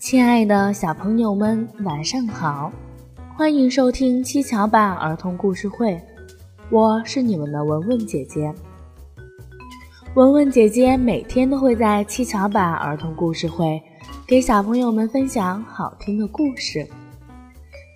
[0.00, 2.72] 亲爱的小朋友们，晚上好！
[3.36, 6.00] 欢迎收听七巧板儿童故事会，
[6.70, 8.50] 我是你们的文文姐姐。
[10.14, 13.80] 文文姐姐每天都会在七巧板儿童故事会
[14.26, 16.88] 给小朋友们分享好听的故事。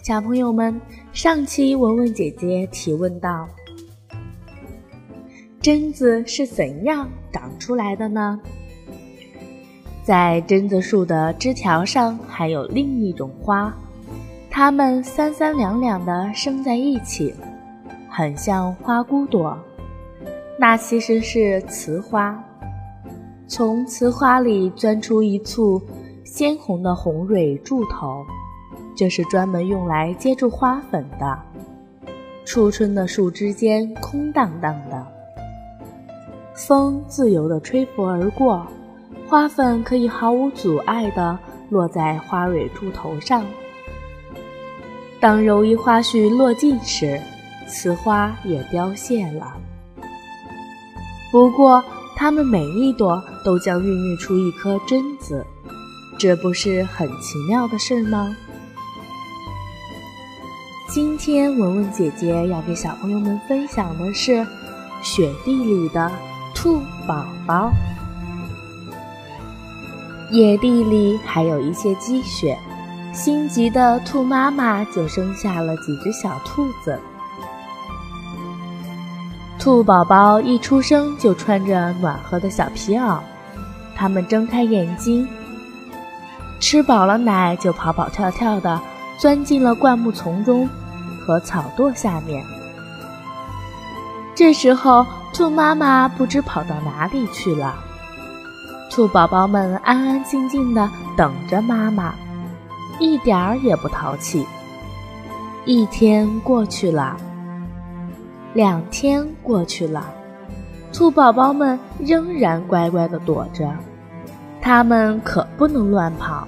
[0.02, 0.78] 小朋友们，
[1.14, 3.48] 上期文文姐姐提问到：
[5.62, 8.38] 榛子是怎样长出来的呢？
[10.04, 13.74] 在榛子树的枝条上还有另一种花，
[14.50, 17.34] 它们三三两两地生在一起，
[18.10, 19.58] 很像花骨朵。
[20.58, 22.38] 那其实是雌花，
[23.48, 25.80] 从雌花里钻出一簇
[26.22, 28.22] 鲜红的红蕊柱头，
[28.94, 31.38] 这是专门用来接住花粉的。
[32.44, 35.06] 初春的树枝间空荡荡的，
[36.54, 38.66] 风自由地吹拂而过。
[39.28, 41.38] 花粉可以毫无阻碍地
[41.70, 43.44] 落在花蕊柱头上。
[45.18, 47.20] 当柔意花絮落尽时，
[47.66, 49.54] 雌花也凋谢了。
[51.32, 51.82] 不过，
[52.14, 55.44] 它们每一朵都将孕育出一颗榛子，
[56.18, 58.36] 这不是很奇妙的事吗？
[60.90, 64.46] 今天，文文姐姐要给小朋友们分享的是
[65.02, 66.12] 雪地里的
[66.54, 67.72] 兔宝宝。
[70.34, 72.58] 野地里还有一些积雪，
[73.12, 76.98] 心急的兔妈妈就生下了几只小兔子。
[79.60, 83.20] 兔宝宝一出生就穿着暖和的小皮袄，
[83.94, 85.24] 它们睁开眼睛，
[86.58, 88.80] 吃饱了奶就跑跑跳跳的
[89.16, 90.68] 钻进了灌木丛中
[91.24, 92.44] 和草垛下面。
[94.34, 97.83] 这时候，兔妈妈不知跑到哪里去了。
[98.90, 102.14] 兔宝宝们安安静静的等着妈妈，
[103.00, 104.46] 一点儿也不淘气。
[105.64, 107.16] 一天过去了，
[108.52, 110.06] 两天过去了，
[110.92, 113.68] 兔宝宝们仍然乖乖的躲着。
[114.60, 116.46] 它们可不能乱跑，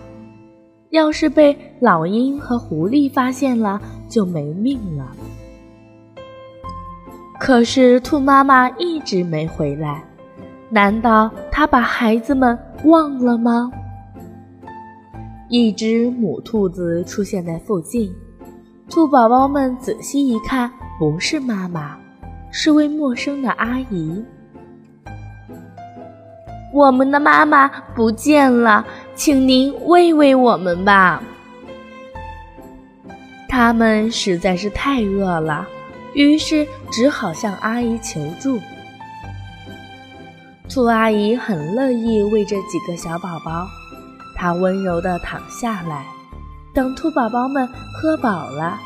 [0.90, 5.10] 要是被老鹰和狐狸发现了，就没命了。
[7.40, 10.02] 可是兔妈妈一直没回来。
[10.76, 13.70] 难道他把孩子们忘了吗？
[15.48, 18.14] 一只母兔子出现在附近，
[18.90, 21.96] 兔宝宝们仔细一看，不是妈妈，
[22.50, 24.22] 是位陌生的阿姨。
[26.74, 31.22] 我们的妈妈不见了，请您喂喂我们吧。
[33.48, 35.66] 他们实在是太饿了，
[36.12, 38.60] 于是只好向阿姨求助。
[40.68, 43.68] 兔阿姨很乐意喂这几个小宝宝，
[44.34, 46.04] 她温柔地躺下来，
[46.74, 48.78] 等兔宝宝们喝饱了，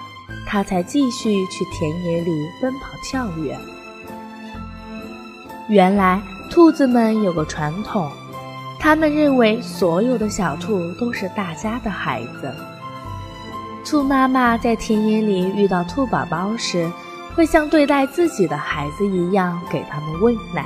[0.47, 2.31] 她才继续去田野里
[2.61, 3.59] 奔跑跳跃。
[5.69, 6.21] 原来，
[6.51, 8.11] 兔子们有个传统，
[8.79, 12.55] 他们认为所有的小兔都是大家的孩子。
[13.85, 16.89] 兔妈妈在田野里遇到兔宝宝时，
[17.35, 20.65] 会像对待自己的孩子一样给他们喂奶。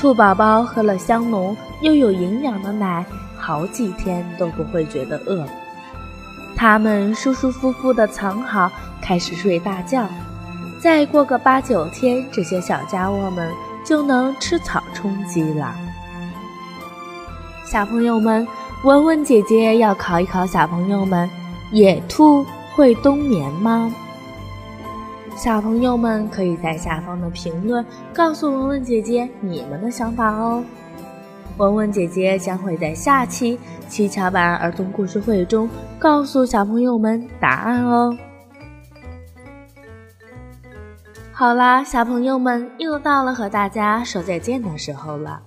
[0.00, 3.04] 兔宝宝喝了香浓又有营养的奶，
[3.36, 5.46] 好几天都不会觉得饿。
[6.56, 8.72] 它们舒舒服服的藏好，
[9.02, 10.06] 开始睡大觉。
[10.80, 13.52] 再过个八九天，这些小家伙们
[13.84, 15.74] 就能吃草充饥了。
[17.66, 18.48] 小朋友们，
[18.84, 21.28] 文文姐姐要考一考小朋友们：
[21.72, 23.94] 野兔会冬眠吗？
[25.42, 30.62] 小朋友们可以在下方的评论告诉文文姐姐你们的想法哦。
[31.56, 33.58] 文文姐姐将会在下期
[33.88, 35.66] 七巧板儿童故事会中
[35.98, 38.14] 告诉小朋友们答案哦。
[41.32, 45.40] 好啦，小朋友们又到了和大家说再见的时候了。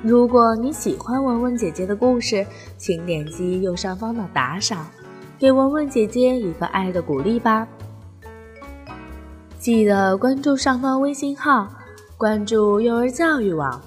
[0.00, 2.46] 如果你喜欢文文姐姐的故事，
[2.78, 4.86] 请点击右上方的打赏，
[5.40, 7.66] 给文文姐姐一个爱的鼓励吧。
[9.64, 11.66] 记得关注上方微信号，
[12.18, 13.80] 关注幼儿教育网，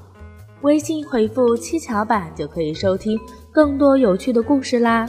[0.62, 3.16] 微信回复“七巧板”就可以收听
[3.52, 5.08] 更多有趣的故事啦。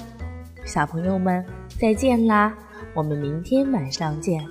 [0.67, 1.43] 小朋友们，
[1.81, 2.55] 再见啦！
[2.93, 4.47] 我们明天晚上见。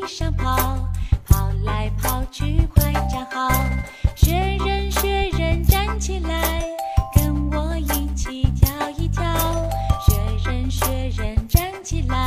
[0.00, 0.56] 地上跑
[1.26, 3.50] 跑来跑去快站好。
[4.16, 6.64] 雪人雪人站起来
[7.14, 9.22] 跟我一起跳一跳。
[10.00, 10.16] 雪
[10.46, 10.86] 人雪
[11.18, 12.19] 人站起来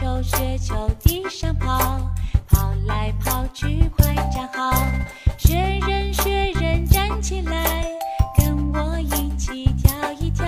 [0.00, 1.78] 球雪球地上跑
[2.48, 4.72] 跑来跑去快站好。
[5.36, 7.84] 雪人雪人站起来
[8.34, 10.46] 跟我一起跳一跳。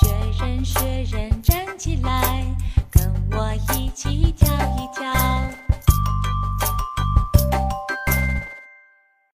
[0.00, 0.08] 雪
[0.40, 2.46] 人雪人站起来
[2.90, 4.48] 跟我一起跳